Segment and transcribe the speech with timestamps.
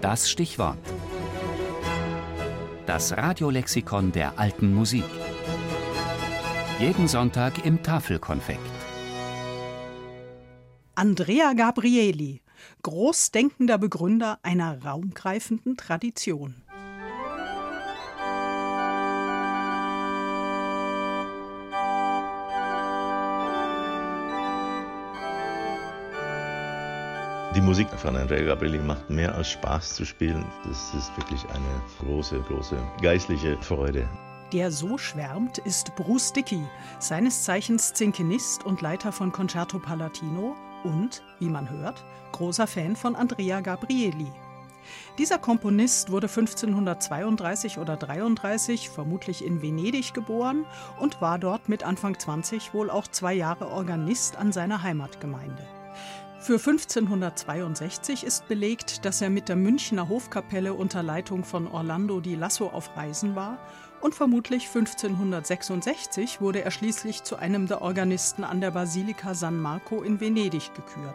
[0.00, 0.78] Das Stichwort.
[2.86, 5.04] Das Radiolexikon der alten Musik.
[6.78, 8.60] Jeden Sonntag im Tafelkonfekt.
[10.94, 12.40] Andrea Gabrieli,
[12.82, 16.62] großdenkender Begründer einer raumgreifenden Tradition.
[27.56, 30.44] Die Musik von Andrea Gabrieli macht mehr als Spaß zu spielen.
[30.68, 34.08] Das ist wirklich eine große, große geistliche Freude.
[34.52, 36.62] Der so schwärmt, ist Bruce Dickey,
[37.00, 43.16] seines Zeichens Zinkenist und Leiter von Concerto Palatino und, wie man hört, großer Fan von
[43.16, 44.30] Andrea Gabrieli.
[45.18, 50.66] Dieser Komponist wurde 1532 oder 33 vermutlich in Venedig geboren
[51.00, 55.66] und war dort mit Anfang 20 wohl auch zwei Jahre Organist an seiner Heimatgemeinde.
[56.42, 62.34] Für 1562 ist belegt, dass er mit der Münchner Hofkapelle unter Leitung von Orlando di
[62.34, 63.58] Lasso auf Reisen war
[64.00, 70.00] und vermutlich 1566 wurde er schließlich zu einem der Organisten an der Basilika San Marco
[70.00, 71.14] in Venedig gekürt.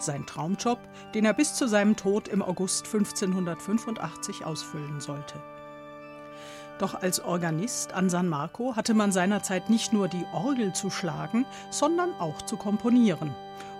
[0.00, 0.78] Sein Traumjob,
[1.14, 5.40] den er bis zu seinem Tod im August 1585 ausfüllen sollte.
[6.78, 11.46] Doch als Organist an San Marco hatte man seinerzeit nicht nur die Orgel zu schlagen,
[11.70, 13.34] sondern auch zu komponieren.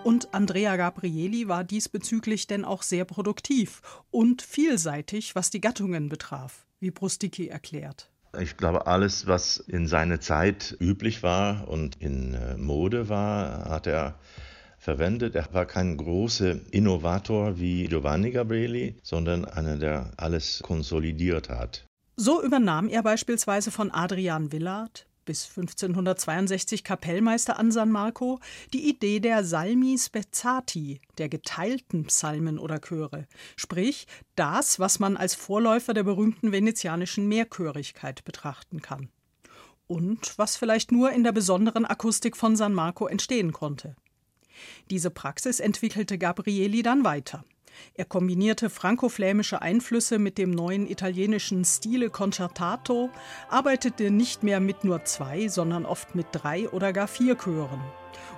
[0.05, 6.67] Und Andrea Gabrieli war diesbezüglich denn auch sehr produktiv und vielseitig, was die Gattungen betraf,
[6.81, 8.11] wie Brusticki erklärt.
[8.41, 13.87] Ich glaube, alles, was in seiner Zeit üblich war und in äh, Mode war, hat
[13.87, 14.19] er
[14.79, 15.35] verwendet.
[15.35, 21.85] Er war kein großer Innovator wie Giovanni Gabrieli, sondern einer, der alles konsolidiert hat.
[22.17, 28.41] So übernahm er beispielsweise von Adrian Willard, bis 1562 Kapellmeister an San Marco,
[28.73, 35.35] die Idee der Salmi Spezzati, der geteilten Psalmen oder Chöre, sprich das, was man als
[35.35, 39.11] Vorläufer der berühmten venezianischen Mehrchörigkeit betrachten kann.
[39.87, 43.97] Und was vielleicht nur in der besonderen Akustik von San Marco entstehen konnte.
[44.89, 47.45] Diese Praxis entwickelte Gabrieli dann weiter.
[47.94, 53.11] Er kombinierte franco-flämische Einflüsse mit dem neuen italienischen Stile Concertato,
[53.48, 57.80] arbeitete nicht mehr mit nur zwei, sondern oft mit drei oder gar vier Chören.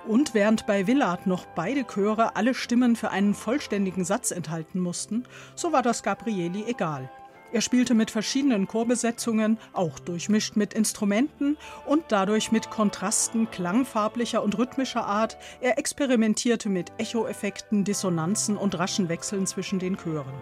[0.07, 5.25] Und während bei Willard noch beide Chöre alle Stimmen für einen vollständigen Satz enthalten mussten,
[5.55, 7.09] so war das Gabrieli egal.
[7.53, 14.57] Er spielte mit verschiedenen Chorbesetzungen, auch durchmischt mit Instrumenten und dadurch mit Kontrasten klangfarblicher und
[14.57, 15.37] rhythmischer Art.
[15.59, 20.33] Er experimentierte mit Echoeffekten, Dissonanzen und raschen Wechseln zwischen den Chören.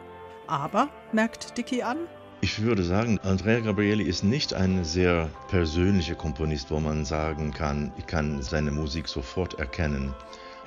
[0.45, 1.97] Aber, merkt Dickey an,
[2.41, 7.91] ich würde sagen, Andrea Gabrieli ist nicht ein sehr persönlicher Komponist, wo man sagen kann,
[7.97, 10.13] ich kann seine Musik sofort erkennen.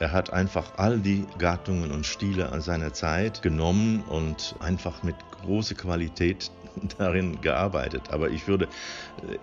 [0.02, 5.76] Er hat einfach all die Gattungen und Stile seiner Zeit genommen und einfach mit große
[5.76, 6.50] Qualität
[6.98, 8.10] darin gearbeitet.
[8.10, 8.66] Aber ich würde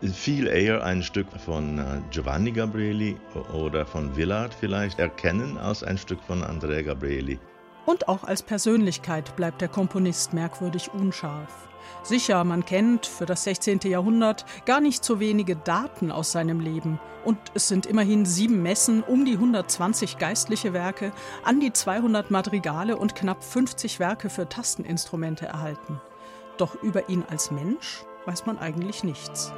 [0.02, 3.16] äh, viel eher ein Stück von äh, Giovanni Gabrieli
[3.54, 7.40] oder von Villard vielleicht erkennen als ein Stück von Andrea Gabrieli.
[7.90, 11.68] Und auch als Persönlichkeit bleibt der Komponist merkwürdig unscharf.
[12.04, 13.80] Sicher, man kennt für das 16.
[13.86, 17.00] Jahrhundert gar nicht so wenige Daten aus seinem Leben.
[17.26, 21.12] Und es sind immerhin sieben Messen, um die 120 geistliche Werke,
[21.44, 26.00] an die 200 Madrigale und knapp 50 Werke für Tasteninstrumente erhalten.
[26.60, 29.52] Doch über ihn als Mensch weiß man eigentlich nichts.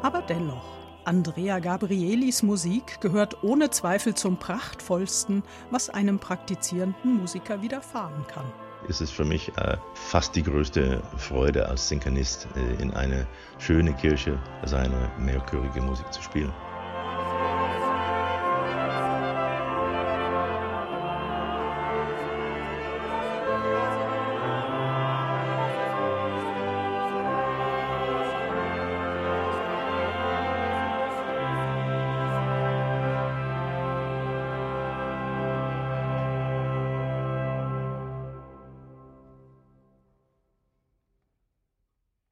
[0.00, 8.26] Aber dennoch, Andrea Gabrielis Musik gehört ohne Zweifel zum prachtvollsten, was einem praktizierenden Musiker widerfahren
[8.26, 8.52] kann
[8.88, 13.26] ist es für mich äh, fast die größte Freude als Sinkanist äh, in eine
[13.58, 16.52] schöne Kirche seine mehrchörige Musik zu spielen.